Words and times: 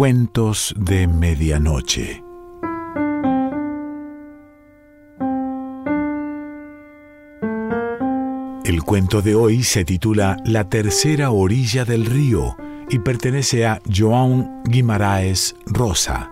Cuentos 0.00 0.74
de 0.78 1.06
Medianoche. 1.06 2.24
El 8.64 8.82
cuento 8.82 9.20
de 9.20 9.34
hoy 9.34 9.62
se 9.62 9.84
titula 9.84 10.38
La 10.46 10.70
tercera 10.70 11.32
orilla 11.32 11.84
del 11.84 12.06
río 12.06 12.56
y 12.88 13.00
pertenece 13.00 13.66
a 13.66 13.78
João 13.84 14.62
Guimaraes 14.64 15.54
Rosa. 15.66 16.30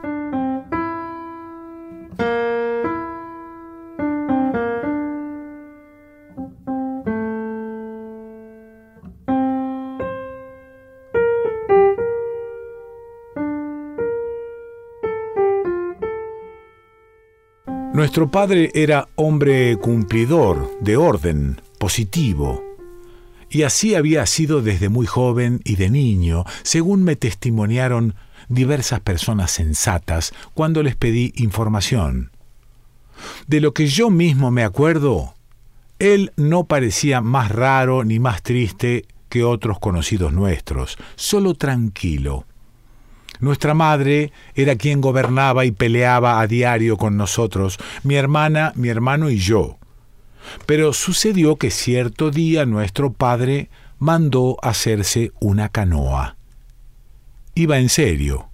Nuestro 17.98 18.30
padre 18.30 18.70
era 18.74 19.08
hombre 19.16 19.76
cumplidor, 19.76 20.70
de 20.80 20.96
orden, 20.96 21.60
positivo, 21.80 22.62
y 23.50 23.64
así 23.64 23.96
había 23.96 24.24
sido 24.26 24.62
desde 24.62 24.88
muy 24.88 25.04
joven 25.04 25.60
y 25.64 25.74
de 25.74 25.90
niño, 25.90 26.44
según 26.62 27.02
me 27.02 27.16
testimoniaron 27.16 28.14
diversas 28.48 29.00
personas 29.00 29.50
sensatas 29.50 30.32
cuando 30.54 30.84
les 30.84 30.94
pedí 30.94 31.32
información. 31.38 32.30
De 33.48 33.60
lo 33.60 33.74
que 33.74 33.88
yo 33.88 34.10
mismo 34.10 34.52
me 34.52 34.62
acuerdo, 34.62 35.34
él 35.98 36.30
no 36.36 36.66
parecía 36.66 37.20
más 37.20 37.50
raro 37.50 38.04
ni 38.04 38.20
más 38.20 38.44
triste 38.44 39.06
que 39.28 39.42
otros 39.42 39.80
conocidos 39.80 40.32
nuestros, 40.32 40.98
solo 41.16 41.54
tranquilo. 41.54 42.46
Nuestra 43.40 43.74
madre 43.74 44.32
era 44.54 44.76
quien 44.76 45.00
gobernaba 45.00 45.64
y 45.64 45.70
peleaba 45.70 46.40
a 46.40 46.46
diario 46.46 46.96
con 46.96 47.16
nosotros, 47.16 47.78
mi 48.02 48.16
hermana, 48.16 48.72
mi 48.74 48.88
hermano 48.88 49.30
y 49.30 49.38
yo. 49.38 49.78
Pero 50.66 50.92
sucedió 50.92 51.56
que 51.56 51.70
cierto 51.70 52.30
día 52.30 52.66
nuestro 52.66 53.12
padre 53.12 53.70
mandó 53.98 54.56
hacerse 54.62 55.32
una 55.40 55.68
canoa. 55.68 56.36
Iba 57.54 57.78
en 57.78 57.88
serio. 57.88 58.48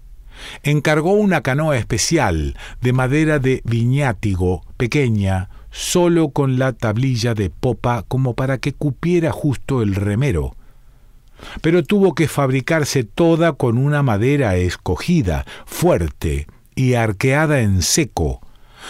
Encargó 0.62 1.12
una 1.12 1.42
canoa 1.42 1.78
especial 1.78 2.56
de 2.80 2.92
madera 2.92 3.38
de 3.38 3.62
viñátigo, 3.64 4.62
pequeña, 4.76 5.48
solo 5.70 6.30
con 6.30 6.58
la 6.58 6.72
tablilla 6.72 7.34
de 7.34 7.50
popa 7.50 8.04
como 8.06 8.34
para 8.34 8.58
que 8.58 8.72
cupiera 8.72 9.32
justo 9.32 9.82
el 9.82 9.94
remero 9.94 10.56
pero 11.60 11.82
tuvo 11.82 12.14
que 12.14 12.28
fabricarse 12.28 13.04
toda 13.04 13.52
con 13.52 13.78
una 13.78 14.02
madera 14.02 14.56
escogida, 14.56 15.44
fuerte 15.66 16.46
y 16.74 16.94
arqueada 16.94 17.60
en 17.60 17.82
seco, 17.82 18.40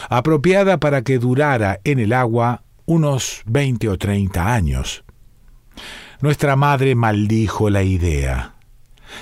apropiada 0.09 0.79
para 0.79 1.03
que 1.03 1.19
durara 1.19 1.81
en 1.85 1.99
el 1.99 2.13
agua 2.13 2.63
unos 2.87 3.43
veinte 3.47 3.89
o 3.89 3.99
treinta 3.99 4.55
años. 4.55 5.05
Nuestra 6.21 6.57
madre 6.57 6.95
maldijo 6.95 7.71
la 7.71 7.83
idea. 7.83 8.55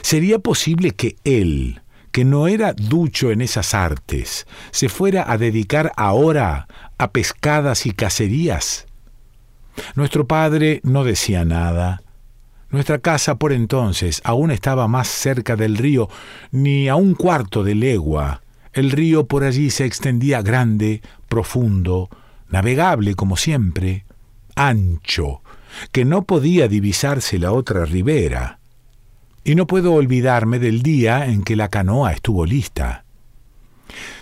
¿Sería 0.02 0.38
posible 0.38 0.92
que 0.92 1.16
él, 1.24 1.82
que 2.12 2.24
no 2.24 2.46
era 2.46 2.72
ducho 2.72 3.30
en 3.30 3.40
esas 3.40 3.74
artes, 3.74 4.46
se 4.70 4.88
fuera 4.88 5.30
a 5.30 5.38
dedicar 5.38 5.92
ahora 5.96 6.66
a 6.98 7.10
pescadas 7.10 7.86
y 7.86 7.92
cacerías? 7.92 8.86
Nuestro 9.94 10.26
padre 10.26 10.80
no 10.84 11.04
decía 11.04 11.44
nada, 11.44 12.02
nuestra 12.72 12.98
casa 12.98 13.36
por 13.36 13.52
entonces 13.52 14.20
aún 14.24 14.50
estaba 14.50 14.88
más 14.88 15.06
cerca 15.06 15.54
del 15.54 15.76
río, 15.76 16.08
ni 16.50 16.88
a 16.88 16.96
un 16.96 17.14
cuarto 17.14 17.62
de 17.62 17.74
legua. 17.74 18.42
El 18.72 18.90
río 18.90 19.26
por 19.26 19.44
allí 19.44 19.70
se 19.70 19.84
extendía 19.84 20.42
grande, 20.42 21.02
profundo, 21.28 22.08
navegable 22.48 23.14
como 23.14 23.36
siempre, 23.36 24.06
ancho, 24.56 25.42
que 25.92 26.04
no 26.04 26.24
podía 26.24 26.66
divisarse 26.66 27.38
la 27.38 27.52
otra 27.52 27.84
ribera. 27.84 28.58
Y 29.44 29.54
no 29.54 29.66
puedo 29.66 29.92
olvidarme 29.92 30.58
del 30.58 30.82
día 30.82 31.26
en 31.26 31.42
que 31.42 31.56
la 31.56 31.68
canoa 31.68 32.12
estuvo 32.12 32.46
lista. 32.46 33.04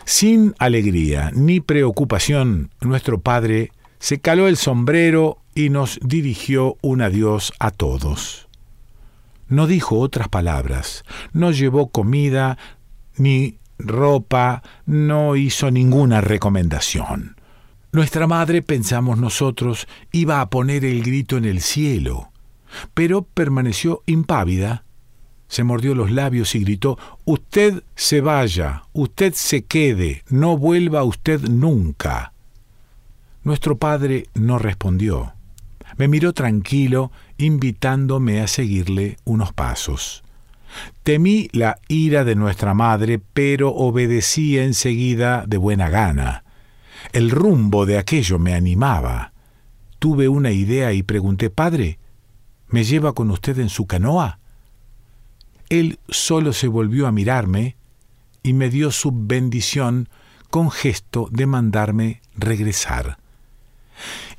Sin 0.05 0.55
alegría 0.59 1.31
ni 1.33 1.61
preocupación, 1.61 2.71
nuestro 2.81 3.21
padre 3.21 3.71
se 4.01 4.19
caló 4.19 4.49
el 4.49 4.57
sombrero 4.57 5.39
y 5.55 5.69
nos 5.69 6.01
dirigió 6.03 6.77
un 6.83 7.03
adiós 7.03 7.53
a 7.61 7.71
todos. 7.71 8.49
No 9.47 9.67
dijo 9.67 9.99
otras 9.99 10.29
palabras, 10.29 11.05
no 11.33 11.53
llevó 11.53 11.91
comida 11.91 12.57
ni 13.17 13.59
ropa, 13.79 14.63
no 14.87 15.37
hizo 15.37 15.71
ninguna 15.71 16.21
recomendación. 16.21 17.37
Nuestra 17.93 18.27
madre, 18.27 18.63
pensamos 18.63 19.19
nosotros, 19.19 19.87
iba 20.13 20.41
a 20.41 20.49
poner 20.49 20.85
el 20.85 21.03
grito 21.03 21.37
en 21.37 21.45
el 21.45 21.61
cielo, 21.61 22.31
pero 22.95 23.23
permaneció 23.23 24.03
impávida. 24.07 24.85
Se 25.49 25.65
mordió 25.65 25.95
los 25.95 26.11
labios 26.11 26.55
y 26.55 26.61
gritó 26.61 26.97
Usted 27.25 27.83
se 27.97 28.21
vaya, 28.21 28.85
usted 28.93 29.35
se 29.35 29.65
quede, 29.65 30.23
no 30.31 30.57
vuelva 30.57 31.03
usted 31.03 31.41
nunca. 31.41 32.30
Nuestro 33.43 33.79
padre 33.79 34.27
no 34.35 34.59
respondió. 34.59 35.33
Me 35.97 36.09
miró 36.09 36.33
tranquilo, 36.33 37.11
invitándome 37.39 38.41
a 38.41 38.47
seguirle 38.47 39.17
unos 39.25 39.53
pasos. 39.53 40.23
Temí 41.03 41.49
la 41.53 41.79
ira 41.89 42.25
de 42.25 42.35
nuestra 42.35 42.75
madre, 42.75 43.21
pero 43.33 43.71
obedecí 43.71 44.59
enseguida 44.59 45.45
de 45.47 45.57
buena 45.57 45.89
gana. 45.89 46.45
El 47.13 47.31
rumbo 47.31 47.87
de 47.87 47.99
aquello 47.99 48.39
me 48.39 48.55
animaba. 48.55 49.33
Tuve 49.99 50.29
una 50.29 50.51
idea 50.53 50.93
y 50.93 51.03
pregunté, 51.03 51.51
Padre, 51.51 51.99
¿me 52.69 52.85
lleva 52.85 53.15
con 53.15 53.31
usted 53.31 53.59
en 53.59 53.69
su 53.69 53.87
canoa? 53.87 54.39
Él 55.71 55.99
solo 56.09 56.53
se 56.53 56.69
volvió 56.69 57.07
a 57.07 57.13
mirarme 57.13 57.77
y 58.43 58.53
me 58.53 58.71
dio 58.71 58.91
su 58.91 59.13
bendición 59.15 60.09
con 60.51 60.71
gesto 60.71 61.29
de 61.31 61.47
mandarme 61.47 62.21
regresar. 62.37 63.20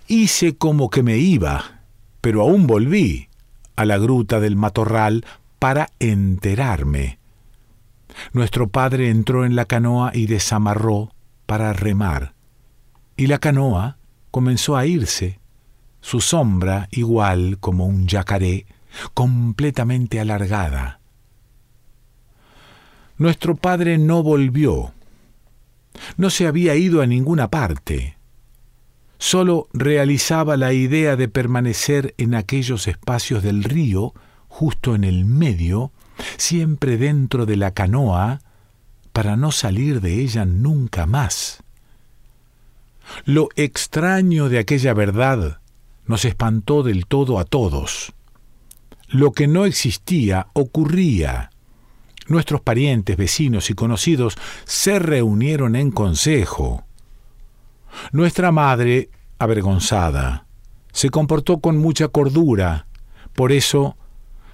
Hice 0.07 0.57
como 0.57 0.89
que 0.89 1.03
me 1.03 1.17
iba, 1.17 1.81
pero 2.21 2.41
aún 2.41 2.67
volví 2.67 3.29
a 3.75 3.85
la 3.85 3.97
gruta 3.97 4.39
del 4.39 4.55
matorral 4.55 5.25
para 5.59 5.89
enterarme. 5.99 7.19
Nuestro 8.33 8.67
padre 8.67 9.09
entró 9.09 9.45
en 9.45 9.55
la 9.55 9.65
canoa 9.65 10.11
y 10.13 10.27
desamarró 10.27 11.13
para 11.45 11.73
remar, 11.73 12.33
y 13.17 13.27
la 13.27 13.39
canoa 13.39 13.97
comenzó 14.31 14.75
a 14.75 14.85
irse, 14.85 15.39
su 16.01 16.21
sombra 16.21 16.87
igual 16.91 17.57
como 17.59 17.85
un 17.85 18.07
yacaré, 18.07 18.65
completamente 19.13 20.19
alargada. 20.19 20.99
Nuestro 23.17 23.55
padre 23.55 23.97
no 23.97 24.23
volvió, 24.23 24.93
no 26.17 26.29
se 26.29 26.47
había 26.47 26.75
ido 26.75 27.01
a 27.01 27.07
ninguna 27.07 27.49
parte, 27.49 28.17
solo 29.21 29.69
realizaba 29.71 30.57
la 30.57 30.73
idea 30.73 31.15
de 31.15 31.27
permanecer 31.27 32.15
en 32.17 32.33
aquellos 32.33 32.87
espacios 32.87 33.43
del 33.43 33.63
río, 33.63 34.15
justo 34.47 34.95
en 34.95 35.03
el 35.03 35.25
medio, 35.25 35.91
siempre 36.37 36.97
dentro 36.97 37.45
de 37.45 37.55
la 37.55 37.71
canoa, 37.71 38.41
para 39.13 39.37
no 39.37 39.51
salir 39.51 40.01
de 40.01 40.21
ella 40.21 40.45
nunca 40.45 41.05
más. 41.05 41.61
Lo 43.23 43.49
extraño 43.55 44.49
de 44.49 44.57
aquella 44.57 44.95
verdad 44.95 45.59
nos 46.07 46.25
espantó 46.25 46.81
del 46.81 47.05
todo 47.05 47.37
a 47.37 47.45
todos. 47.45 48.13
Lo 49.07 49.33
que 49.33 49.47
no 49.47 49.65
existía 49.65 50.47
ocurría. 50.53 51.51
Nuestros 52.27 52.61
parientes, 52.61 53.17
vecinos 53.17 53.69
y 53.69 53.75
conocidos 53.75 54.35
se 54.65 54.97
reunieron 54.97 55.75
en 55.75 55.91
consejo. 55.91 56.85
Nuestra 58.11 58.51
madre, 58.51 59.09
avergonzada, 59.39 60.45
se 60.91 61.09
comportó 61.09 61.59
con 61.59 61.77
mucha 61.77 62.07
cordura. 62.07 62.87
Por 63.33 63.51
eso, 63.51 63.95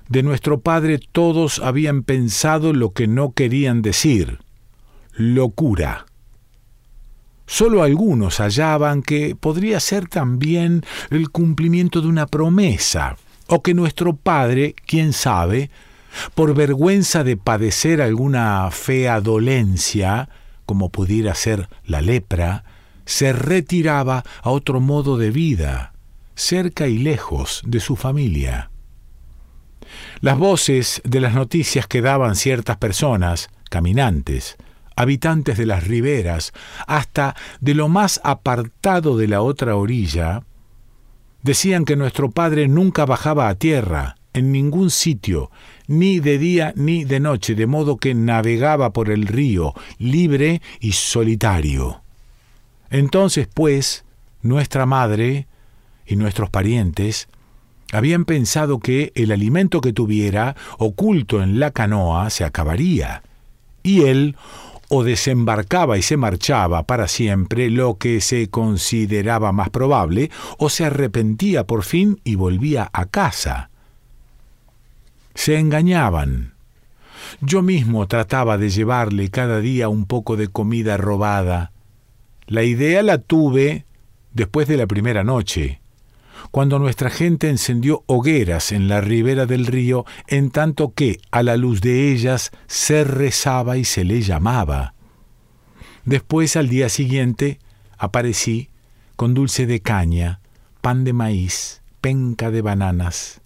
de 0.09 0.23
nuestro 0.23 0.61
padre 0.61 0.99
todos 1.11 1.59
habían 1.59 2.03
pensado 2.03 2.73
lo 2.73 2.91
que 2.91 3.07
no 3.07 3.31
querían 3.31 3.81
decir. 3.81 4.39
Locura. 5.13 6.05
Solo 7.45 7.81
algunos 7.81 8.39
hallaban 8.39 9.01
que 9.01 9.35
podría 9.35 9.79
ser 9.79 10.07
también 10.07 10.83
el 11.09 11.29
cumplimiento 11.29 12.01
de 12.01 12.07
una 12.07 12.27
promesa, 12.27 13.17
o 13.47 13.63
que 13.63 13.73
nuestro 13.73 14.15
padre, 14.15 14.75
quién 14.85 15.13
sabe, 15.13 15.69
por 16.35 16.53
vergüenza 16.53 17.23
de 17.23 17.37
padecer 17.37 18.01
alguna 18.01 18.69
fea 18.71 19.21
dolencia, 19.21 20.29
como 20.65 20.89
pudiera 20.89 21.35
ser 21.35 21.69
la 21.85 22.01
lepra, 22.01 22.65
se 23.07 23.33
retiraba 23.33 24.23
a 24.43 24.51
otro 24.51 24.79
modo 24.79 25.17
de 25.17 25.31
vida, 25.31 25.93
cerca 26.35 26.87
y 26.87 26.99
lejos 26.99 27.63
de 27.65 27.79
su 27.79 27.95
familia. 27.95 28.69
Las 30.19 30.37
voces 30.37 31.01
de 31.05 31.21
las 31.21 31.33
noticias 31.33 31.87
que 31.87 32.01
daban 32.01 32.35
ciertas 32.35 32.77
personas, 32.77 33.49
caminantes, 33.69 34.57
habitantes 34.95 35.57
de 35.57 35.65
las 35.65 35.87
riberas, 35.87 36.51
hasta 36.85 37.35
de 37.61 37.73
lo 37.75 37.87
más 37.87 38.19
apartado 38.23 39.17
de 39.17 39.27
la 39.27 39.41
otra 39.41 39.77
orilla, 39.77 40.43
decían 41.43 41.85
que 41.85 41.95
nuestro 41.95 42.31
padre 42.31 42.67
nunca 42.67 43.05
bajaba 43.05 43.47
a 43.47 43.55
tierra, 43.55 44.17
en 44.33 44.51
ningún 44.51 44.89
sitio, 44.89 45.49
ni 45.87 46.19
de 46.19 46.37
día 46.37 46.73
ni 46.75 47.05
de 47.05 47.21
noche, 47.21 47.55
de 47.55 47.67
modo 47.67 47.97
que 47.97 48.13
navegaba 48.13 48.91
por 48.91 49.09
el 49.09 49.27
río, 49.27 49.73
libre 49.97 50.61
y 50.81 50.91
solitario. 50.91 52.01
Entonces, 52.89 53.47
pues, 53.53 54.05
nuestra 54.41 54.85
madre 54.85 55.47
y 56.05 56.15
nuestros 56.15 56.49
parientes 56.49 57.27
habían 57.91 58.25
pensado 58.25 58.79
que 58.79 59.11
el 59.15 59.31
alimento 59.31 59.81
que 59.81 59.93
tuviera 59.93 60.55
oculto 60.77 61.41
en 61.41 61.59
la 61.59 61.71
canoa 61.71 62.29
se 62.29 62.43
acabaría, 62.43 63.23
y 63.83 64.03
él 64.03 64.35
o 64.89 65.03
desembarcaba 65.03 65.97
y 65.97 66.01
se 66.01 66.17
marchaba 66.17 66.83
para 66.83 67.07
siempre, 67.07 67.69
lo 67.69 67.97
que 67.97 68.21
se 68.21 68.49
consideraba 68.49 69.51
más 69.51 69.69
probable, 69.69 70.31
o 70.57 70.69
se 70.69 70.85
arrepentía 70.85 71.65
por 71.65 71.83
fin 71.83 72.21
y 72.23 72.35
volvía 72.35 72.89
a 72.93 73.05
casa. 73.05 73.69
Se 75.35 75.59
engañaban. 75.59 76.53
Yo 77.41 77.61
mismo 77.61 78.07
trataba 78.07 78.57
de 78.57 78.69
llevarle 78.69 79.29
cada 79.29 79.59
día 79.59 79.89
un 79.89 80.05
poco 80.05 80.37
de 80.37 80.47
comida 80.47 80.95
robada. 80.95 81.71
La 82.47 82.63
idea 82.63 83.03
la 83.03 83.19
tuve 83.19 83.85
después 84.33 84.67
de 84.67 84.77
la 84.77 84.87
primera 84.87 85.23
noche 85.23 85.81
cuando 86.51 86.79
nuestra 86.79 87.09
gente 87.09 87.49
encendió 87.49 88.03
hogueras 88.07 88.71
en 88.71 88.87
la 88.87 89.01
ribera 89.01 89.45
del 89.45 89.65
río, 89.65 90.05
en 90.27 90.49
tanto 90.51 90.93
que 90.93 91.19
a 91.31 91.43
la 91.43 91.57
luz 91.57 91.81
de 91.81 92.11
ellas 92.11 92.51
se 92.67 93.03
rezaba 93.03 93.77
y 93.77 93.83
se 93.83 94.03
le 94.03 94.21
llamaba. 94.21 94.93
Después, 96.05 96.55
al 96.55 96.69
día 96.69 96.89
siguiente, 96.89 97.59
aparecí 97.97 98.69
con 99.15 99.33
dulce 99.33 99.65
de 99.65 99.81
caña, 99.81 100.39
pan 100.81 101.03
de 101.03 101.13
maíz, 101.13 101.81
penca 102.01 102.49
de 102.51 102.61
bananas. 102.61 103.41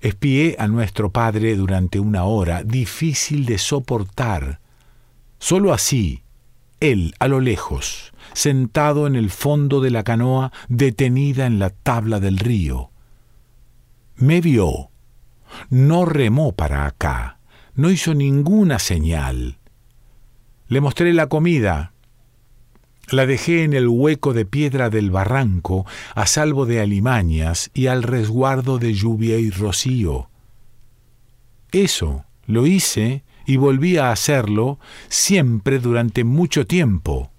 Espié 0.00 0.56
a 0.58 0.66
nuestro 0.66 1.10
padre 1.10 1.54
durante 1.56 2.00
una 2.00 2.24
hora, 2.24 2.62
difícil 2.64 3.46
de 3.46 3.58
soportar. 3.58 4.60
Solo 5.38 5.72
así, 5.72 6.21
él, 6.82 7.14
a 7.18 7.28
lo 7.28 7.40
lejos, 7.40 8.12
sentado 8.32 9.06
en 9.06 9.16
el 9.16 9.30
fondo 9.30 9.80
de 9.80 9.90
la 9.90 10.02
canoa 10.02 10.52
detenida 10.68 11.46
en 11.46 11.58
la 11.58 11.70
tabla 11.70 12.20
del 12.20 12.38
río. 12.38 12.90
Me 14.16 14.40
vio. 14.40 14.90
No 15.70 16.04
remó 16.04 16.52
para 16.52 16.86
acá. 16.86 17.38
No 17.74 17.90
hizo 17.90 18.14
ninguna 18.14 18.78
señal. 18.78 19.58
Le 20.68 20.80
mostré 20.80 21.12
la 21.12 21.28
comida. 21.28 21.92
La 23.10 23.26
dejé 23.26 23.64
en 23.64 23.74
el 23.74 23.88
hueco 23.88 24.32
de 24.32 24.44
piedra 24.44 24.90
del 24.90 25.10
barranco, 25.10 25.86
a 26.14 26.26
salvo 26.26 26.66
de 26.66 26.80
alimañas 26.80 27.70
y 27.74 27.86
al 27.88 28.02
resguardo 28.02 28.78
de 28.78 28.94
lluvia 28.94 29.38
y 29.38 29.50
rocío. 29.50 30.30
Eso 31.70 32.24
lo 32.46 32.66
hice 32.66 33.24
y 33.46 33.56
volví 33.56 33.96
a 33.96 34.10
hacerlo 34.10 34.78
siempre 35.08 35.78
durante 35.78 36.24
mucho 36.24 36.66
tiempo. 36.66 37.31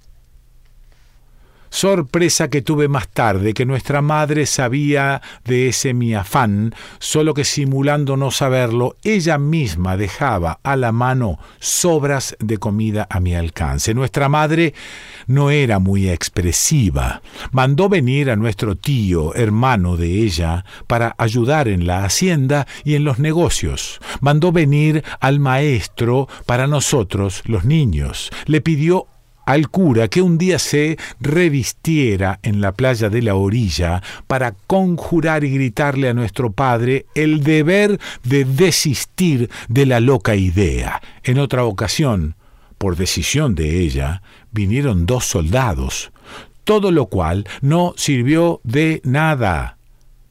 Sorpresa 1.73 2.51
que 2.51 2.61
tuve 2.61 2.87
más 2.87 3.07
tarde, 3.07 3.55
que 3.55 3.65
nuestra 3.65 4.03
madre 4.03 4.45
sabía 4.45 5.23
de 5.43 5.69
ese 5.69 5.95
mi 5.95 6.13
afán, 6.13 6.75
solo 6.99 7.33
que 7.33 7.43
simulando 7.43 8.15
no 8.15 8.29
saberlo, 8.29 8.95
ella 9.03 9.39
misma 9.39 9.97
dejaba 9.97 10.59
a 10.61 10.75
la 10.75 10.91
mano 10.91 11.39
sobras 11.59 12.37
de 12.37 12.59
comida 12.59 13.07
a 13.09 13.19
mi 13.19 13.33
alcance. 13.33 13.95
Nuestra 13.95 14.29
madre 14.29 14.75
no 15.25 15.49
era 15.49 15.79
muy 15.79 16.11
expresiva. 16.11 17.23
Mandó 17.51 17.89
venir 17.89 18.29
a 18.29 18.35
nuestro 18.35 18.75
tío, 18.75 19.33
hermano 19.33 19.97
de 19.97 20.21
ella, 20.21 20.65
para 20.85 21.15
ayudar 21.17 21.67
en 21.67 21.87
la 21.87 22.05
hacienda 22.05 22.67
y 22.83 22.93
en 22.93 23.03
los 23.03 23.17
negocios. 23.17 23.99
Mandó 24.21 24.51
venir 24.51 25.03
al 25.19 25.39
maestro 25.39 26.27
para 26.45 26.67
nosotros, 26.67 27.41
los 27.45 27.65
niños. 27.65 28.29
Le 28.45 28.61
pidió 28.61 29.07
al 29.45 29.69
cura 29.69 30.07
que 30.07 30.21
un 30.21 30.37
día 30.37 30.59
se 30.59 30.97
revistiera 31.19 32.39
en 32.43 32.61
la 32.61 32.71
playa 32.71 33.09
de 33.09 33.21
la 33.21 33.35
orilla 33.35 34.01
para 34.27 34.53
conjurar 34.67 35.43
y 35.43 35.51
gritarle 35.51 36.09
a 36.09 36.13
nuestro 36.13 36.51
padre 36.51 37.05
el 37.15 37.43
deber 37.43 37.99
de 38.23 38.45
desistir 38.45 39.49
de 39.67 39.85
la 39.85 39.99
loca 39.99 40.35
idea. 40.35 41.01
En 41.23 41.39
otra 41.39 41.65
ocasión, 41.65 42.35
por 42.77 42.95
decisión 42.95 43.55
de 43.55 43.79
ella, 43.81 44.21
vinieron 44.51 45.05
dos 45.05 45.25
soldados, 45.25 46.11
todo 46.63 46.91
lo 46.91 47.07
cual 47.07 47.45
no 47.61 47.93
sirvió 47.97 48.61
de 48.63 49.01
nada. 49.03 49.77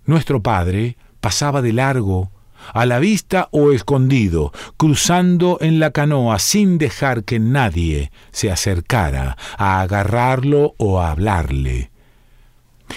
Nuestro 0.06 0.42
padre 0.42 0.96
pasaba 1.20 1.62
de 1.62 1.72
largo 1.72 2.30
a 2.72 2.86
la 2.86 2.98
vista 2.98 3.48
o 3.50 3.72
escondido, 3.72 4.52
cruzando 4.76 5.58
en 5.60 5.80
la 5.80 5.90
canoa 5.90 6.38
sin 6.38 6.78
dejar 6.78 7.24
que 7.24 7.38
nadie 7.38 8.10
se 8.30 8.50
acercara 8.50 9.36
a 9.56 9.80
agarrarlo 9.80 10.74
o 10.78 11.00
a 11.00 11.10
hablarle. 11.10 11.90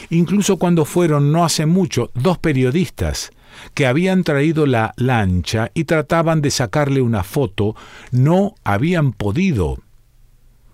Incluso 0.09 0.57
cuando 0.57 0.85
fueron 0.85 1.31
no 1.31 1.45
hace 1.45 1.65
mucho 1.65 2.11
dos 2.13 2.37
periodistas 2.37 3.31
que 3.73 3.87
habían 3.87 4.23
traído 4.23 4.65
la 4.65 4.93
lancha 4.97 5.71
y 5.73 5.85
trataban 5.85 6.41
de 6.41 6.51
sacarle 6.51 7.01
una 7.01 7.23
foto, 7.23 7.75
no 8.11 8.55
habían 8.63 9.13
podido. 9.13 9.77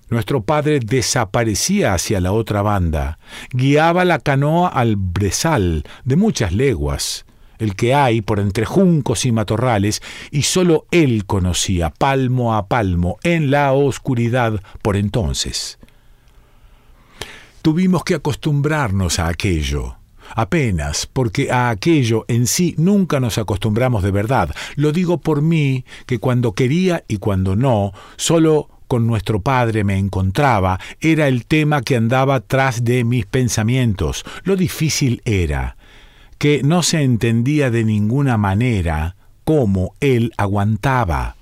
Nuestro 0.10 0.44
padre 0.44 0.80
desaparecía 0.80 1.94
hacia 1.94 2.20
la 2.20 2.34
otra 2.34 2.62
banda, 2.62 3.18
guiaba 3.52 4.04
la 4.04 4.20
canoa 4.20 4.68
al 4.68 4.98
brezal 4.98 5.84
de 6.04 6.16
muchas 6.18 6.52
leguas, 6.52 7.26
el 7.62 7.76
que 7.76 7.94
hay 7.94 8.22
por 8.22 8.40
entre 8.40 8.66
juncos 8.66 9.26
y 9.26 9.32
matorrales, 9.32 10.02
y 10.32 10.42
sólo 10.42 10.88
él 10.90 11.26
conocía 11.26 11.92
palmo 11.92 12.56
a 12.56 12.66
palmo 12.68 13.18
en 13.24 13.52
la 13.52 13.72
oscuridad 13.72 14.62
por 14.82 14.98
entonces. 14.98 15.78
Tuvimos 17.62 18.04
que 18.04 18.16
acostumbrarnos 18.16 19.20
a 19.20 19.28
aquello, 19.28 19.98
apenas, 20.36 21.06
porque 21.06 21.52
a 21.52 21.70
aquello 21.70 22.26
en 22.28 22.48
sí 22.48 22.74
nunca 22.80 23.20
nos 23.20 23.38
acostumbramos 23.38 24.02
de 24.02 24.10
verdad. 24.10 24.50
Lo 24.76 24.92
digo 24.92 25.20
por 25.20 25.44
mí, 25.44 25.86
que 26.08 26.18
cuando 26.18 26.54
quería 26.54 27.04
y 27.08 27.18
cuando 27.18 27.56
no, 27.56 27.94
solo 28.16 28.70
con 28.88 29.06
nuestro 29.06 29.40
Padre 29.40 29.84
me 29.84 30.00
encontraba, 30.00 30.80
era 31.00 31.28
el 31.28 31.46
tema 31.46 31.84
que 31.84 31.96
andaba 31.96 32.40
tras 32.40 32.84
de 32.84 33.04
mis 33.04 33.28
pensamientos. 33.28 34.26
Lo 34.44 34.56
difícil 34.56 35.22
era 35.26 35.78
que 36.42 36.64
no 36.64 36.82
se 36.82 37.04
entendía 37.04 37.70
de 37.70 37.84
ninguna 37.84 38.36
manera 38.36 39.16
cómo 39.44 39.94
él 40.00 40.34
aguantaba. 40.38 41.36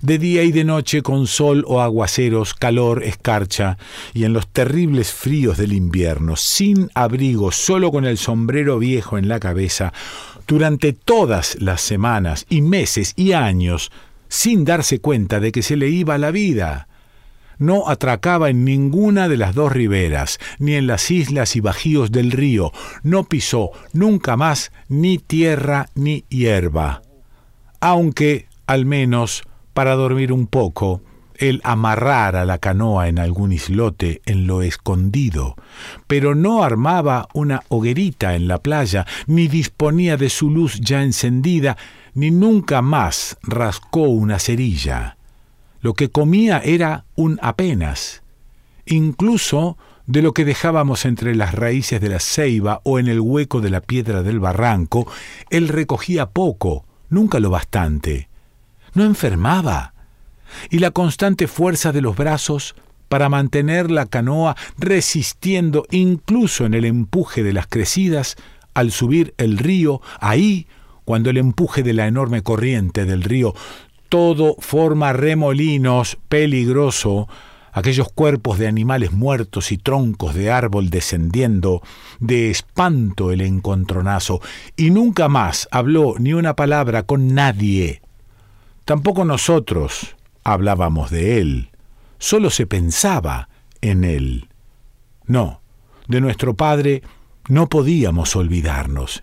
De 0.00 0.16
día 0.16 0.42
y 0.42 0.52
de 0.52 0.64
noche, 0.64 1.02
con 1.02 1.26
sol 1.26 1.66
o 1.68 1.82
aguaceros, 1.82 2.54
calor, 2.54 3.02
escarcha, 3.02 3.76
y 4.14 4.24
en 4.24 4.32
los 4.32 4.48
terribles 4.48 5.12
fríos 5.12 5.58
del 5.58 5.74
invierno, 5.74 6.36
sin 6.36 6.88
abrigo, 6.94 7.52
solo 7.52 7.92
con 7.92 8.06
el 8.06 8.16
sombrero 8.16 8.78
viejo 8.78 9.18
en 9.18 9.28
la 9.28 9.38
cabeza, 9.38 9.92
durante 10.46 10.94
todas 10.94 11.60
las 11.60 11.82
semanas 11.82 12.46
y 12.48 12.62
meses 12.62 13.12
y 13.16 13.32
años, 13.32 13.92
sin 14.28 14.64
darse 14.64 14.98
cuenta 14.98 15.40
de 15.40 15.52
que 15.52 15.60
se 15.60 15.76
le 15.76 15.90
iba 15.90 16.16
la 16.16 16.30
vida, 16.30 16.88
no 17.58 17.88
atracaba 17.88 18.50
en 18.50 18.64
ninguna 18.64 19.28
de 19.28 19.36
las 19.36 19.54
dos 19.54 19.72
riberas, 19.72 20.38
ni 20.58 20.74
en 20.74 20.86
las 20.86 21.10
islas 21.10 21.56
y 21.56 21.60
bajíos 21.60 22.12
del 22.12 22.32
río, 22.32 22.72
no 23.02 23.24
pisó 23.24 23.70
nunca 23.92 24.36
más 24.36 24.72
ni 24.88 25.18
tierra 25.18 25.88
ni 25.94 26.24
hierba. 26.28 27.02
Aunque, 27.80 28.46
al 28.66 28.86
menos, 28.86 29.42
para 29.72 29.94
dormir 29.94 30.32
un 30.32 30.46
poco, 30.46 31.02
él 31.38 31.60
amarrara 31.64 32.44
la 32.44 32.58
canoa 32.58 33.08
en 33.08 33.18
algún 33.18 33.52
islote 33.52 34.22
en 34.24 34.46
lo 34.46 34.62
escondido, 34.62 35.54
pero 36.06 36.34
no 36.34 36.62
armaba 36.62 37.28
una 37.34 37.62
hoguerita 37.68 38.34
en 38.34 38.48
la 38.48 38.62
playa, 38.62 39.06
ni 39.26 39.48
disponía 39.48 40.16
de 40.16 40.30
su 40.30 40.50
luz 40.50 40.80
ya 40.80 41.02
encendida, 41.02 41.76
ni 42.14 42.30
nunca 42.30 42.80
más 42.80 43.36
rascó 43.42 44.02
una 44.02 44.38
cerilla. 44.38 45.15
Lo 45.86 45.94
que 45.94 46.10
comía 46.10 46.58
era 46.64 47.04
un 47.14 47.38
apenas, 47.42 48.24
incluso 48.86 49.78
de 50.06 50.20
lo 50.20 50.34
que 50.34 50.44
dejábamos 50.44 51.04
entre 51.04 51.36
las 51.36 51.54
raíces 51.54 52.00
de 52.00 52.08
la 52.08 52.18
ceiba 52.18 52.80
o 52.82 52.98
en 52.98 53.06
el 53.06 53.20
hueco 53.20 53.60
de 53.60 53.70
la 53.70 53.80
piedra 53.80 54.24
del 54.24 54.40
barranco, 54.40 55.06
él 55.48 55.68
recogía 55.68 56.30
poco, 56.30 56.84
nunca 57.08 57.38
lo 57.38 57.50
bastante. 57.50 58.28
No 58.94 59.04
enfermaba. 59.04 59.94
Y 60.70 60.80
la 60.80 60.90
constante 60.90 61.46
fuerza 61.46 61.92
de 61.92 62.00
los 62.00 62.16
brazos 62.16 62.74
para 63.08 63.28
mantener 63.28 63.88
la 63.88 64.06
canoa 64.06 64.56
resistiendo 64.78 65.86
incluso 65.92 66.66
en 66.66 66.74
el 66.74 66.84
empuje 66.84 67.44
de 67.44 67.52
las 67.52 67.68
crecidas, 67.68 68.34
al 68.74 68.90
subir 68.90 69.34
el 69.38 69.56
río, 69.56 70.00
ahí, 70.18 70.66
cuando 71.04 71.30
el 71.30 71.36
empuje 71.36 71.84
de 71.84 71.92
la 71.92 72.08
enorme 72.08 72.42
corriente 72.42 73.04
del 73.04 73.22
río 73.22 73.54
todo 74.08 74.56
forma 74.58 75.12
remolinos, 75.12 76.18
peligroso, 76.28 77.28
aquellos 77.72 78.10
cuerpos 78.10 78.58
de 78.58 78.66
animales 78.66 79.12
muertos 79.12 79.70
y 79.70 79.76
troncos 79.76 80.34
de 80.34 80.50
árbol 80.50 80.88
descendiendo, 80.88 81.82
de 82.20 82.50
espanto 82.50 83.32
el 83.32 83.42
encontronazo, 83.42 84.40
y 84.76 84.90
nunca 84.90 85.28
más 85.28 85.68
habló 85.70 86.14
ni 86.18 86.32
una 86.32 86.56
palabra 86.56 87.02
con 87.02 87.34
nadie. 87.34 88.00
Tampoco 88.86 89.26
nosotros 89.26 90.16
hablábamos 90.42 91.10
de 91.10 91.38
él, 91.38 91.70
solo 92.18 92.48
se 92.48 92.66
pensaba 92.66 93.50
en 93.82 94.04
él. 94.04 94.48
No, 95.26 95.60
de 96.08 96.20
nuestro 96.20 96.54
Padre 96.54 97.02
no 97.48 97.68
podíamos 97.68 98.36
olvidarnos, 98.36 99.22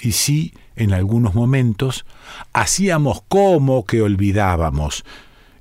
y 0.00 0.12
sí, 0.12 0.54
en 0.76 0.92
algunos 0.92 1.34
momentos, 1.34 2.06
hacíamos 2.52 3.22
como 3.28 3.84
que 3.84 4.02
olvidábamos, 4.02 5.04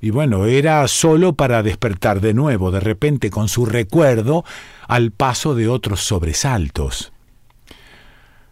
y 0.01 0.11
bueno, 0.11 0.45
era 0.45 0.87
solo 0.87 1.33
para 1.33 1.61
despertar 1.61 2.21
de 2.21 2.33
nuevo, 2.33 2.71
de 2.71 2.79
repente, 2.79 3.29
con 3.29 3.49
su 3.49 3.65
recuerdo, 3.65 4.45
al 4.87 5.11
paso 5.11 5.55
de 5.55 5.67
otros 5.67 6.01
sobresaltos. 6.01 7.11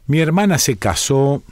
Mi 0.08 0.20
hermana 0.20 0.58
se 0.58 0.78
casó, 0.78 1.44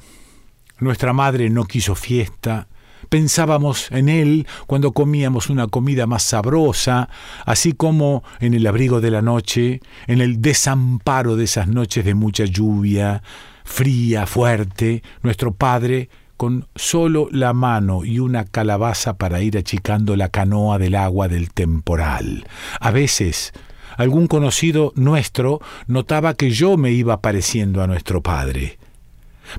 nuestra 0.79 1.13
madre 1.13 1.49
no 1.49 1.63
quiso 1.63 1.95
fiesta, 1.95 2.67
pensábamos 3.07 3.89
en 3.91 4.09
él 4.09 4.47
cuando 4.67 4.91
comíamos 4.91 5.49
una 5.49 5.67
comida 5.67 6.07
más 6.07 6.23
sabrosa, 6.23 7.07
así 7.45 7.71
como 7.71 8.23
en 8.41 8.53
el 8.53 8.67
abrigo 8.67 8.99
de 8.99 9.11
la 9.11 9.21
noche, 9.21 9.79
en 10.07 10.19
el 10.19 10.41
desamparo 10.41 11.37
de 11.37 11.45
esas 11.45 11.67
noches 11.67 12.03
de 12.03 12.15
mucha 12.15 12.43
lluvia, 12.43 13.23
fría, 13.65 14.25
fuerte, 14.25 15.03
nuestro 15.21 15.53
padre 15.53 16.09
con 16.37 16.67
solo 16.75 17.27
la 17.31 17.53
mano 17.53 18.05
y 18.05 18.19
una 18.19 18.45
calabaza 18.45 19.17
para 19.17 19.41
ir 19.41 19.57
achicando 19.57 20.15
la 20.15 20.29
canoa 20.29 20.77
del 20.77 20.95
agua 20.95 21.27
del 21.27 21.51
temporal. 21.51 22.45
A 22.79 22.91
veces, 22.91 23.51
algún 23.97 24.27
conocido 24.27 24.93
nuestro 24.95 25.59
notaba 25.87 26.33
que 26.33 26.51
yo 26.51 26.77
me 26.77 26.91
iba 26.91 27.21
pareciendo 27.21 27.81
a 27.81 27.87
nuestro 27.87 28.21
padre. 28.21 28.77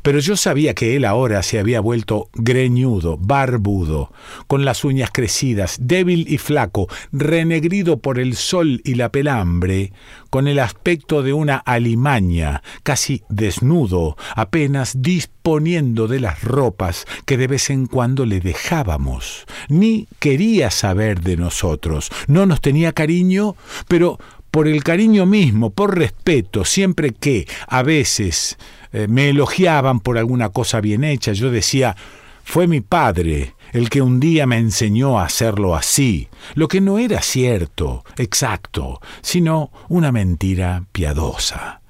Pero 0.03 0.19
yo 0.19 0.37
sabía 0.37 0.75
que 0.75 0.97
él 0.97 1.05
ahora 1.05 1.43
se 1.43 1.59
había 1.59 1.81
vuelto 1.81 2.29
greñudo, 2.35 3.17
barbudo, 3.19 4.13
con 4.47 4.65
las 4.65 4.85
uñas 4.85 5.11
crecidas, 5.13 5.79
débil 5.81 6.27
y 6.29 6.39
flaco, 6.39 6.89
renegrido 7.13 7.99
por 7.99 8.19
el 8.19 8.37
sol 8.37 8.81
y 8.85 8.95
la 8.95 9.11
pelambre, 9.11 9.93
con 10.31 10.49
el 10.49 10.59
aspecto 10.59 11.23
de 11.23 11.33
una 11.33 11.57
alimaña, 11.57 12.63
casi 12.83 13.23
desnudo, 13.29 14.17
apenas 14.35 15.03
disponiendo 15.03 16.09
de 16.09 16.21
las 16.21 16.43
ropas 16.43 17.07
que 17.25 17.37
de 17.37 17.47
vez 17.47 17.71
en 17.71 17.87
cuando 17.87 18.27
le 18.27 18.41
dejábamos. 18.41 19.47
Ni 19.69 20.09
quería 20.19 20.71
saber 20.71 21.21
de 21.21 21.37
nosotros, 21.37 22.11
no 22.27 22.47
nos 22.47 22.61
tenía 22.61 22.93
cariño, 22.93 23.57
pero 23.89 24.19
por 24.57 24.69
el 24.69 24.83
cariño 24.83 25.27
mismo, 25.27 25.69
por 25.69 25.99
respeto, 25.99 26.65
siempre 26.65 27.11
que, 27.13 27.47
a 27.69 27.83
veces, 27.83 28.57
eh, 28.91 29.07
me 29.07 29.29
elogiaban 29.29 30.01
por 30.01 30.17
alguna 30.17 30.49
cosa 30.49 30.81
bien 30.81 31.05
hecha, 31.05 31.35
yo 31.35 31.51
decía, 31.51 31.95
fue 32.43 32.67
mi 32.67 32.81
padre 32.81 33.53
el 33.75 33.91
que 33.91 34.01
un 34.01 34.19
día 34.19 34.47
me 34.47 34.57
enseñó 34.57 35.21
a 35.21 35.27
hacerlo 35.27 35.77
así, 35.77 36.31
lo 36.55 36.69
que 36.69 36.81
no 36.81 36.99
era 36.99 37.21
cierto, 37.21 38.03
exacto, 38.17 39.03
sino 39.21 39.73
una 39.91 40.11
mentira 40.11 40.85
piadosa. 40.91 41.83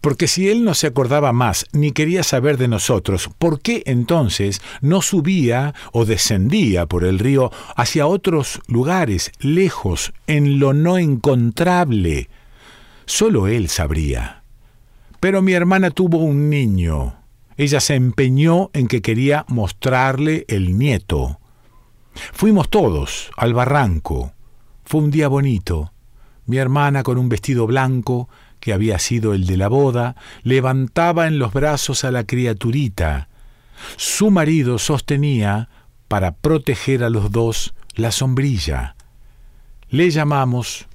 Porque 0.00 0.28
si 0.28 0.48
él 0.48 0.64
no 0.64 0.74
se 0.74 0.86
acordaba 0.86 1.32
más 1.32 1.66
ni 1.72 1.92
quería 1.92 2.22
saber 2.22 2.56
de 2.56 2.68
nosotros, 2.68 3.28
¿por 3.38 3.60
qué 3.60 3.82
entonces 3.86 4.62
no 4.80 5.02
subía 5.02 5.74
o 5.92 6.06
descendía 6.06 6.86
por 6.86 7.04
el 7.04 7.18
río 7.18 7.50
hacia 7.76 8.06
otros 8.06 8.60
lugares, 8.66 9.32
lejos, 9.40 10.12
en 10.26 10.58
lo 10.58 10.72
no 10.72 10.96
encontrable? 10.96 12.30
Solo 13.04 13.46
él 13.46 13.68
sabría. 13.68 14.42
Pero 15.20 15.42
mi 15.42 15.52
hermana 15.52 15.90
tuvo 15.90 16.18
un 16.18 16.48
niño. 16.48 17.16
Ella 17.58 17.80
se 17.80 17.94
empeñó 17.94 18.70
en 18.72 18.88
que 18.88 19.02
quería 19.02 19.44
mostrarle 19.48 20.46
el 20.48 20.78
nieto. 20.78 21.40
Fuimos 22.32 22.70
todos 22.70 23.30
al 23.36 23.52
barranco. 23.52 24.32
Fue 24.84 25.02
un 25.02 25.10
día 25.10 25.28
bonito. 25.28 25.92
Mi 26.46 26.56
hermana, 26.56 27.02
con 27.02 27.18
un 27.18 27.28
vestido 27.28 27.66
blanco, 27.66 28.30
que 28.60 28.72
había 28.72 28.98
sido 28.98 29.34
el 29.34 29.46
de 29.46 29.56
la 29.56 29.68
boda, 29.68 30.16
levantaba 30.42 31.26
en 31.26 31.38
los 31.38 31.52
brazos 31.52 32.04
a 32.04 32.10
la 32.10 32.24
criaturita. 32.24 33.28
Su 33.96 34.30
marido 34.30 34.78
sostenía, 34.78 35.68
para 36.08 36.32
proteger 36.32 37.04
a 37.04 37.10
los 37.10 37.30
dos, 37.30 37.74
la 37.94 38.10
sombrilla. 38.10 38.96
Le 39.88 40.10
llamamos, 40.10 40.86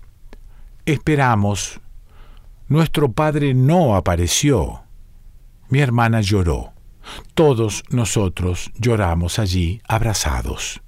esperamos, 0.86 1.80
nuestro 2.68 3.12
padre 3.12 3.54
no 3.54 3.96
apareció. 3.96 4.82
Mi 5.70 5.80
hermana 5.80 6.22
lloró. 6.22 6.74
Todos 7.34 7.84
nosotros 7.90 8.72
lloramos 8.78 9.40
allí 9.40 9.82
abrazados. 9.88 10.82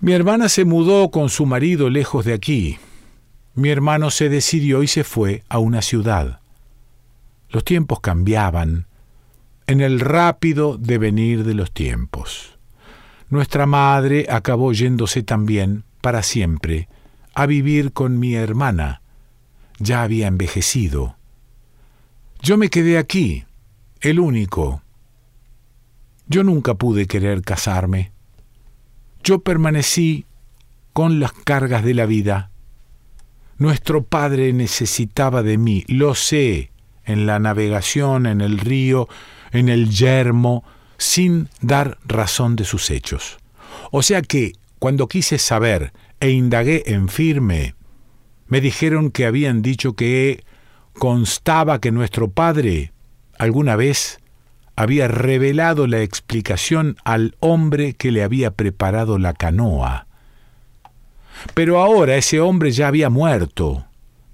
Mi 0.00 0.12
hermana 0.12 0.48
se 0.48 0.64
mudó 0.64 1.10
con 1.10 1.28
su 1.28 1.46
marido 1.46 1.88
lejos 1.88 2.24
de 2.24 2.32
aquí. 2.32 2.78
Mi 3.54 3.68
hermano 3.68 4.10
se 4.10 4.28
decidió 4.28 4.82
y 4.82 4.88
se 4.88 5.04
fue 5.04 5.42
a 5.48 5.58
una 5.58 5.82
ciudad. 5.82 6.40
Los 7.50 7.64
tiempos 7.64 8.00
cambiaban 8.00 8.86
en 9.66 9.80
el 9.80 10.00
rápido 10.00 10.78
devenir 10.78 11.44
de 11.44 11.54
los 11.54 11.72
tiempos. 11.72 12.58
Nuestra 13.28 13.66
madre 13.66 14.26
acabó 14.30 14.72
yéndose 14.72 15.22
también 15.22 15.84
para 16.00 16.22
siempre 16.22 16.88
a 17.34 17.46
vivir 17.46 17.92
con 17.92 18.18
mi 18.18 18.34
hermana, 18.34 19.00
ya 19.78 20.02
había 20.02 20.26
envejecido. 20.26 21.16
Yo 22.40 22.56
me 22.56 22.68
quedé 22.68 22.98
aquí, 22.98 23.44
el 24.00 24.20
único. 24.20 24.82
Yo 26.26 26.44
nunca 26.44 26.74
pude 26.74 27.06
querer 27.06 27.42
casarme. 27.42 28.12
Yo 29.24 29.40
permanecí 29.40 30.26
con 30.92 31.20
las 31.20 31.32
cargas 31.32 31.84
de 31.84 31.94
la 31.94 32.06
vida. 32.06 32.50
Nuestro 33.62 34.02
padre 34.02 34.52
necesitaba 34.52 35.44
de 35.44 35.56
mí, 35.56 35.84
lo 35.86 36.16
sé, 36.16 36.72
en 37.04 37.26
la 37.26 37.38
navegación, 37.38 38.26
en 38.26 38.40
el 38.40 38.58
río, 38.58 39.08
en 39.52 39.68
el 39.68 39.88
yermo, 39.88 40.64
sin 40.98 41.48
dar 41.60 41.96
razón 42.04 42.56
de 42.56 42.64
sus 42.64 42.90
hechos. 42.90 43.38
O 43.92 44.02
sea 44.02 44.20
que, 44.22 44.54
cuando 44.80 45.06
quise 45.06 45.38
saber 45.38 45.92
e 46.18 46.30
indagué 46.30 46.82
en 46.86 47.08
firme, 47.08 47.76
me 48.48 48.60
dijeron 48.60 49.12
que 49.12 49.26
habían 49.26 49.62
dicho 49.62 49.92
que 49.92 50.42
constaba 50.94 51.80
que 51.80 51.92
nuestro 51.92 52.32
padre 52.32 52.90
alguna 53.38 53.76
vez 53.76 54.18
había 54.74 55.06
revelado 55.06 55.86
la 55.86 56.02
explicación 56.02 56.96
al 57.04 57.36
hombre 57.38 57.92
que 57.92 58.10
le 58.10 58.24
había 58.24 58.50
preparado 58.54 59.20
la 59.20 59.34
canoa. 59.34 60.08
Pero 61.54 61.80
ahora 61.80 62.16
ese 62.16 62.40
hombre 62.40 62.70
ya 62.70 62.88
había 62.88 63.10
muerto. 63.10 63.86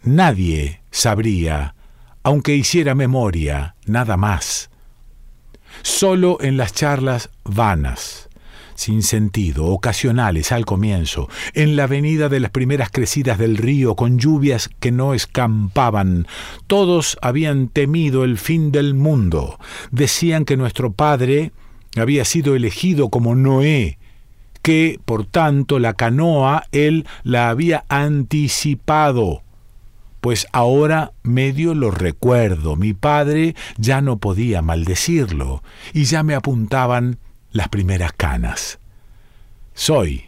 Nadie 0.03 0.81
sabría, 0.91 1.75
aunque 2.23 2.55
hiciera 2.55 2.95
memoria, 2.95 3.75
nada 3.87 4.17
más. 4.17 4.71
Solo 5.83 6.39
en 6.41 6.57
las 6.57 6.73
charlas 6.73 7.31
vanas 7.45 8.29
sin 8.79 9.03
sentido, 9.03 9.67
ocasionales 9.67 10.53
al 10.53 10.65
comienzo, 10.65 11.29
en 11.53 11.75
la 11.75 11.85
avenida 11.85 12.29
de 12.29 12.39
las 12.39 12.53
primeras 12.53 12.91
crecidas 12.91 13.37
del 13.37 13.57
río, 13.57 13.97
con 13.97 14.19
lluvias 14.19 14.71
que 14.79 14.93
no 14.93 15.15
escampaban. 15.15 16.29
Todos 16.69 17.19
habían 17.21 17.67
temido 17.69 18.23
el 18.23 18.39
fin 18.39 18.71
del 18.71 18.95
mundo. 18.95 19.59
Decían 19.91 20.45
que 20.45 20.57
nuestro 20.57 20.93
padre 20.93 21.51
había 21.97 22.25
sido 22.25 22.55
elegido 22.55 23.11
como 23.11 23.35
Noé, 23.35 23.99
que, 24.69 25.01
por 25.07 25.25
tanto, 25.25 25.79
la 25.79 25.95
canoa 25.95 26.65
él 26.73 27.07
la 27.23 27.49
había 27.49 27.87
anticipado. 27.89 29.41
Pues 30.21 30.47
ahora 30.53 31.13
medio 31.23 31.73
lo 31.73 31.91
recuerdo, 31.91 32.77
mi 32.77 32.93
padre 32.93 33.55
ya 33.79 34.03
no 34.03 34.19
podía 34.19 34.61
maldecirlo, 34.61 35.63
y 35.95 36.05
ya 36.05 36.23
me 36.23 36.35
apuntaban 36.35 37.17
las 37.51 37.71
primeras 37.71 38.13
canas. 38.13 38.79
Soy 39.73 40.25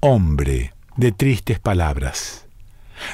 hombre 0.00 0.72
de 0.96 1.12
tristes 1.12 1.60
palabras. 1.60 2.48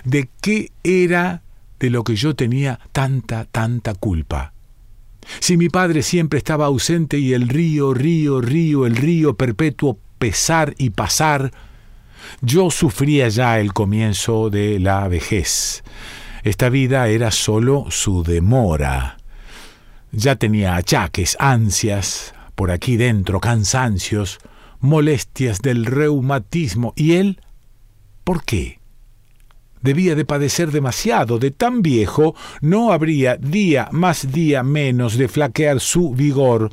¿De 0.05 0.31
qué 0.41 0.73
era 0.83 1.43
de 1.79 1.91
lo 1.91 2.05
que 2.05 2.17
yo 2.17 2.35
tenía 2.35 2.81
tanta, 2.93 3.45
tanta 3.45 3.93
culpa? 3.93 4.55
Si 5.41 5.59
mi 5.59 5.69
padre 5.69 6.01
siempre 6.03 6.39
estaba 6.39 6.65
ausente 6.65 7.19
y 7.19 7.35
el 7.35 7.51
río, 7.51 7.93
río, 7.93 8.41
río, 8.41 8.87
el 8.87 8.97
río 8.97 9.35
perpetuo 9.35 9.99
pesar 10.21 10.75
y 10.77 10.91
pasar, 10.91 11.51
yo 12.43 12.71
sufría 12.71 13.29
ya 13.29 13.59
el 13.59 13.73
comienzo 13.73 14.51
de 14.51 14.79
la 14.79 15.09
vejez. 15.09 15.83
Esta 16.45 16.69
vida 16.69 17.09
era 17.09 17.31
sólo 17.31 17.87
su 17.89 18.23
demora. 18.23 19.17
Ya 20.13 20.37
tenía 20.37 20.77
achaques, 20.77 21.37
ansias, 21.41 22.35
por 22.55 22.71
aquí 22.71 22.97
dentro, 22.99 23.41
cansancios, 23.41 24.39
molestias 24.79 25.61
del 25.61 25.87
reumatismo. 25.87 26.93
¿Y 26.97 27.13
él? 27.15 27.41
¿Por 28.23 28.45
qué? 28.45 28.79
Debía 29.81 30.15
de 30.15 30.27
padecer 30.27 30.71
demasiado, 30.71 31.39
de 31.39 31.51
tan 31.51 31.81
viejo 31.81 32.35
no 32.61 32.93
habría 32.93 33.37
día 33.37 33.89
más 33.93 34.31
día 34.31 34.63
menos 34.63 35.17
de 35.17 35.29
flaquear 35.29 35.81
su 35.81 36.11
vigor, 36.11 36.71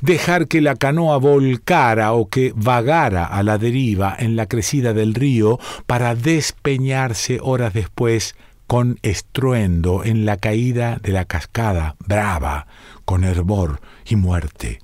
dejar 0.00 0.48
que 0.48 0.60
la 0.60 0.76
canoa 0.76 1.18
volcara 1.18 2.12
o 2.12 2.28
que 2.28 2.52
vagara 2.54 3.24
a 3.24 3.42
la 3.42 3.58
deriva 3.58 4.16
en 4.18 4.36
la 4.36 4.46
crecida 4.46 4.92
del 4.92 5.14
río 5.14 5.58
para 5.86 6.14
despeñarse 6.14 7.38
horas 7.42 7.72
después 7.72 8.34
con 8.66 8.98
estruendo 9.02 10.04
en 10.04 10.26
la 10.26 10.36
caída 10.38 10.98
de 11.02 11.12
la 11.12 11.24
cascada, 11.24 11.96
brava, 12.00 12.66
con 13.04 13.24
hervor 13.24 13.80
y 14.06 14.16
muerte. 14.16 14.80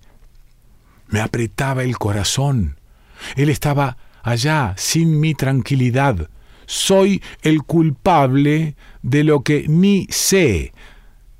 Me 1.08 1.20
apretaba 1.20 1.82
el 1.82 1.98
corazón. 1.98 2.76
Él 3.36 3.50
estaba 3.50 3.96
allá, 4.22 4.74
sin 4.76 5.20
mi 5.20 5.34
tranquilidad. 5.34 6.28
Soy 6.66 7.22
el 7.42 7.62
culpable 7.62 8.76
de 9.02 9.24
lo 9.24 9.42
que 9.42 9.66
ni 9.68 10.06
sé, 10.10 10.72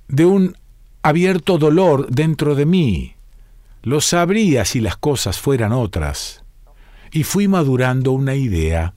de 0.09 0.27
un 0.27 0.57
abierto 1.03 1.59
dolor 1.59 2.09
dentro 2.11 2.55
de 2.55 2.67
mí. 2.67 3.12
Lo 3.83 4.01
sabría 4.01 4.65
si 4.65 4.81
las 4.81 4.97
cosas 4.97 5.39
fueran 5.39 5.73
otras. 5.73 6.45
Y 7.11 7.25
fui 7.25 7.49
madurando 7.49 8.13
una 8.13 8.35
idea 8.35 8.95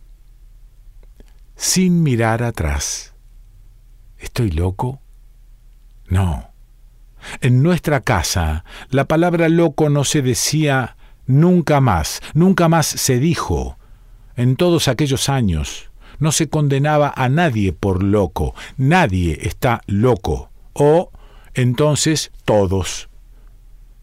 sin 1.55 2.03
mirar 2.03 2.43
atrás. 2.43 3.13
¿Estoy 4.17 4.51
loco? 4.51 5.01
No. 6.07 6.51
En 7.41 7.63
nuestra 7.63 8.01
casa 8.01 8.63
la 8.89 9.05
palabra 9.05 9.49
loco 9.49 9.89
no 9.89 10.03
se 10.03 10.21
decía 10.21 10.95
nunca 11.25 11.81
más, 11.81 12.21
nunca 12.33 12.69
más 12.69 12.85
se 12.85 13.19
dijo. 13.19 13.77
En 14.35 14.55
todos 14.55 14.87
aquellos 14.87 15.29
años 15.29 15.89
no 16.19 16.31
se 16.31 16.49
condenaba 16.49 17.13
a 17.15 17.29
nadie 17.29 17.73
por 17.73 18.03
loco, 18.03 18.53
nadie 18.77 19.39
está 19.41 19.81
loco. 19.87 20.51
O 20.73 21.11
entonces 21.53 22.31
todos. 22.43 23.09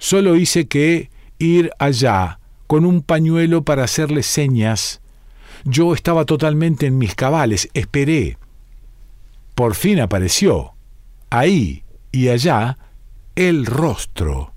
Solo 0.02 0.34
hice 0.34 0.66
que 0.66 1.12
ir 1.38 1.70
allá 1.78 2.40
con 2.66 2.86
un 2.86 3.02
pañuelo 3.02 3.62
para 3.62 3.84
hacerle 3.84 4.24
señas. 4.24 5.00
Yo 5.62 5.94
estaba 5.94 6.24
totalmente 6.24 6.86
en 6.86 6.98
mis 6.98 7.14
cabales, 7.14 7.68
esperé. 7.72 8.36
Por 9.54 9.76
fin 9.76 10.00
apareció, 10.00 10.72
ahí 11.30 11.84
y 12.10 12.30
allá, 12.30 12.78
el 13.36 13.64
rostro. 13.64 14.52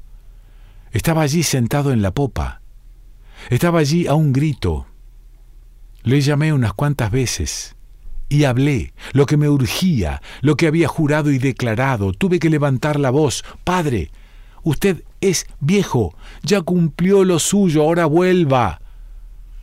Estaba 0.91 1.21
allí 1.21 1.43
sentado 1.43 1.91
en 1.91 2.01
la 2.01 2.09
popa. 2.09 2.61
Estaba 3.51 3.81
allí 3.81 4.07
a 4.07 4.15
un 4.15 4.33
grito. 4.33 4.87
Le 6.01 6.21
llamé 6.21 6.53
unas 6.53 6.73
cuantas 6.73 7.11
veces 7.11 7.75
y 8.29 8.45
hablé 8.45 8.95
lo 9.11 9.27
que 9.27 9.37
me 9.37 9.47
urgía, 9.47 10.23
lo 10.41 10.57
que 10.57 10.65
había 10.65 10.87
jurado 10.87 11.29
y 11.29 11.37
declarado. 11.37 12.13
Tuve 12.13 12.39
que 12.39 12.49
levantar 12.49 12.99
la 12.99 13.11
voz. 13.11 13.45
Padre, 13.63 14.09
usted 14.65 15.03
es 15.21 15.47
viejo, 15.61 16.13
ya 16.43 16.61
cumplió 16.61 17.23
lo 17.23 17.39
suyo, 17.39 17.83
ahora 17.83 18.05
vuelva. 18.05 18.81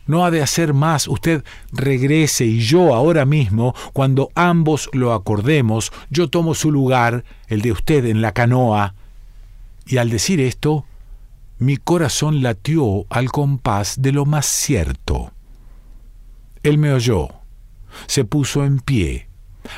No 0.07 0.25
ha 0.25 0.31
de 0.31 0.41
hacer 0.41 0.73
más, 0.73 1.07
usted 1.07 1.43
regrese 1.71 2.45
y 2.45 2.59
yo 2.59 2.95
ahora 2.95 3.25
mismo, 3.25 3.75
cuando 3.93 4.29
ambos 4.33 4.89
lo 4.91 5.13
acordemos, 5.13 5.93
yo 6.09 6.29
tomo 6.29 6.55
su 6.55 6.71
lugar, 6.71 7.23
el 7.47 7.61
de 7.61 7.71
usted 7.71 8.05
en 8.05 8.21
la 8.21 8.33
canoa, 8.33 8.95
y 9.85 9.97
al 9.97 10.09
decir 10.09 10.41
esto, 10.41 10.85
mi 11.59 11.77
corazón 11.77 12.41
latió 12.41 13.05
al 13.09 13.31
compás 13.31 14.01
de 14.01 14.11
lo 14.11 14.25
más 14.25 14.45
cierto. 14.45 15.31
Él 16.63 16.77
me 16.77 16.91
oyó, 16.93 17.29
se 18.07 18.25
puso 18.25 18.65
en 18.65 18.79
pie, 18.79 19.27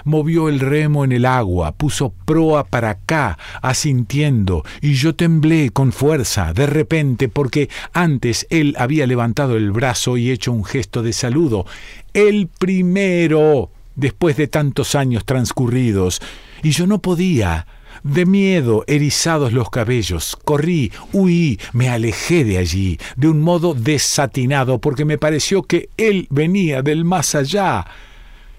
movió 0.03 0.49
el 0.49 0.59
remo 0.59 1.03
en 1.03 1.11
el 1.11 1.25
agua, 1.25 1.73
puso 1.73 2.13
proa 2.25 2.63
para 2.65 2.91
acá, 2.91 3.37
asintiendo, 3.61 4.63
y 4.81 4.93
yo 4.93 5.15
temblé 5.15 5.69
con 5.69 5.91
fuerza, 5.91 6.53
de 6.53 6.67
repente, 6.67 7.29
porque 7.29 7.69
antes 7.93 8.47
él 8.49 8.75
había 8.77 9.07
levantado 9.07 9.57
el 9.57 9.71
brazo 9.71 10.17
y 10.17 10.31
hecho 10.31 10.51
un 10.51 10.63
gesto 10.63 11.03
de 11.03 11.13
saludo. 11.13 11.65
El 12.13 12.47
primero, 12.47 13.71
después 13.95 14.37
de 14.37 14.47
tantos 14.47 14.95
años 14.95 15.25
transcurridos, 15.25 16.21
y 16.63 16.71
yo 16.71 16.87
no 16.87 17.01
podía, 17.01 17.67
de 18.03 18.25
miedo, 18.25 18.83
erizados 18.87 19.51
los 19.51 19.69
cabellos, 19.69 20.37
corrí, 20.43 20.91
huí, 21.11 21.59
me 21.73 21.89
alejé 21.89 22.43
de 22.43 22.57
allí, 22.57 22.99
de 23.15 23.27
un 23.27 23.41
modo 23.41 23.73
desatinado, 23.73 24.79
porque 24.79 25.05
me 25.05 25.17
pareció 25.17 25.63
que 25.63 25.89
él 25.97 26.27
venía 26.29 26.81
del 26.81 27.03
más 27.03 27.35
allá. 27.35 27.85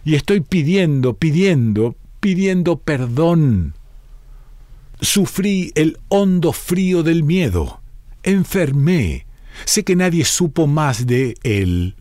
Y 0.06 0.14
estoy 0.14 0.40
pidiendo, 0.40 1.14
pidiendo, 1.14 1.96
pidiendo 2.20 2.78
perdón. 2.78 3.74
Sufrí 5.00 5.72
el 5.74 5.98
hondo 6.06 6.52
frío 6.52 7.02
del 7.02 7.24
miedo. 7.24 7.80
Enfermé. 8.22 9.26
Sé 9.64 9.82
que 9.82 9.96
nadie 9.96 10.24
supo 10.24 10.68
más 10.68 11.08
de 11.08 11.34
él. 11.42 11.96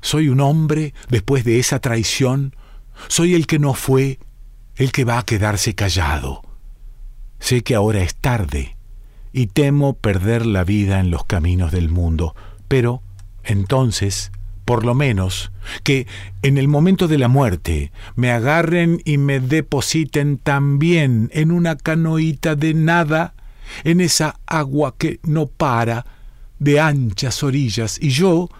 Soy 0.00 0.28
un 0.28 0.40
hombre 0.40 0.94
después 1.08 1.42
de 1.42 1.58
esa 1.58 1.80
traición. 1.80 2.54
Soy 3.08 3.34
el 3.34 3.48
que 3.48 3.58
no 3.58 3.74
fue, 3.74 4.20
el 4.76 4.92
que 4.92 5.02
va 5.02 5.18
a 5.18 5.24
quedarse 5.24 5.74
callado. 5.74 6.42
Sé 7.40 7.64
que 7.64 7.74
ahora 7.74 8.04
es 8.04 8.14
tarde 8.14 8.76
y 9.32 9.48
temo 9.48 9.94
perder 9.94 10.46
la 10.46 10.62
vida 10.62 11.00
en 11.00 11.10
los 11.10 11.24
caminos 11.24 11.72
del 11.72 11.88
mundo, 11.88 12.36
pero 12.68 13.02
entonces, 13.42 14.30
por 14.68 14.84
lo 14.84 14.94
menos, 14.94 15.50
que 15.82 16.06
en 16.42 16.58
el 16.58 16.68
momento 16.68 17.08
de 17.08 17.16
la 17.16 17.28
muerte 17.28 17.90
me 18.16 18.32
agarren 18.32 19.00
y 19.06 19.16
me 19.16 19.40
depositen 19.40 20.36
también 20.36 21.30
en 21.32 21.52
una 21.52 21.76
canoita 21.76 22.54
de 22.54 22.74
nada, 22.74 23.32
en 23.84 24.02
esa 24.02 24.38
agua 24.46 24.94
que 24.98 25.20
no 25.22 25.46
para, 25.46 26.04
de 26.58 26.80
anchas 26.80 27.42
orillas, 27.42 27.98
y 27.98 28.10
yo, 28.10 28.50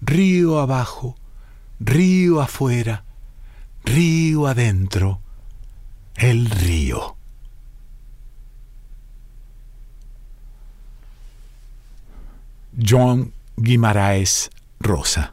río 0.00 0.60
abajo, 0.60 1.16
río 1.80 2.40
afuera, 2.40 3.02
río 3.84 4.46
adentro, 4.46 5.18
el 6.14 6.48
río. 6.48 7.16
John 12.80 13.32
Guimaraes 13.56 14.48
Rosa. 14.78 15.32